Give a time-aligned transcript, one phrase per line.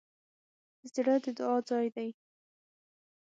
[0.93, 2.09] زړه د دعا ځای دی.